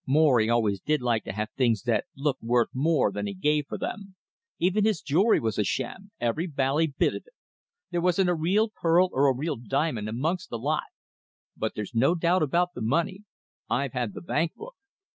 Morry 0.07 0.49
always 0.51 0.79
did 0.79 0.99
like 1.03 1.23
to 1.25 1.31
have 1.31 1.51
things 1.55 1.83
that 1.83 2.05
looked 2.15 2.41
worth 2.41 2.69
more 2.73 3.11
than 3.11 3.27
he 3.27 3.35
gave 3.35 3.67
for 3.67 3.77
them. 3.77 4.15
Even 4.57 4.83
his 4.83 4.99
jewellery 4.99 5.39
was 5.39 5.59
sham 5.63 6.09
every 6.19 6.47
bally 6.47 6.87
bit 6.87 7.09
of 7.13 7.17
it. 7.27 7.33
There 7.91 8.01
wasn't 8.01 8.31
a 8.31 8.33
real 8.33 8.67
pearl 8.71 9.09
or 9.11 9.27
a 9.29 9.35
real 9.37 9.57
diamond 9.57 10.09
amongst 10.09 10.49
the 10.49 10.57
lot. 10.57 10.87
But 11.55 11.75
there's 11.75 11.93
no 11.93 12.15
doubt 12.15 12.41
about 12.41 12.73
the 12.73 12.81
money. 12.81 13.25
I've 13.69 13.93
had 13.93 14.15
the 14.15 14.21
bank 14.21 14.55
book. 14.55 14.73